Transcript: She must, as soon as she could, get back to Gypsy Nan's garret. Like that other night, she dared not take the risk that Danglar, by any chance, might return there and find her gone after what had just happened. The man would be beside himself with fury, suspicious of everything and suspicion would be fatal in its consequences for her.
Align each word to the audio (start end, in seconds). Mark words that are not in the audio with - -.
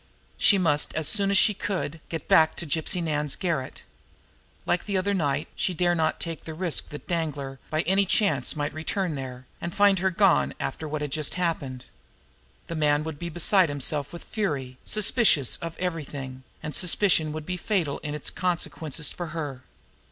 She 0.39 0.57
must, 0.57 0.95
as 0.95 1.07
soon 1.07 1.29
as 1.29 1.37
she 1.37 1.53
could, 1.53 2.01
get 2.09 2.27
back 2.27 2.55
to 2.55 2.65
Gypsy 2.65 3.03
Nan's 3.03 3.35
garret. 3.35 3.83
Like 4.65 4.87
that 4.87 4.95
other 4.97 5.13
night, 5.13 5.47
she 5.55 5.75
dared 5.75 5.97
not 5.97 6.19
take 6.19 6.43
the 6.45 6.55
risk 6.55 6.89
that 6.89 7.07
Danglar, 7.07 7.59
by 7.69 7.83
any 7.83 8.07
chance, 8.07 8.55
might 8.55 8.73
return 8.73 9.13
there 9.13 9.45
and 9.61 9.75
find 9.75 9.99
her 9.99 10.09
gone 10.09 10.55
after 10.59 10.87
what 10.87 11.03
had 11.03 11.11
just 11.11 11.35
happened. 11.35 11.85
The 12.65 12.75
man 12.75 13.03
would 13.03 13.19
be 13.19 13.29
beside 13.29 13.69
himself 13.69 14.11
with 14.11 14.23
fury, 14.23 14.79
suspicious 14.83 15.57
of 15.57 15.77
everything 15.77 16.41
and 16.63 16.73
suspicion 16.73 17.31
would 17.31 17.45
be 17.45 17.55
fatal 17.55 17.99
in 17.99 18.15
its 18.15 18.31
consequences 18.31 19.11
for 19.11 19.27
her. 19.27 19.61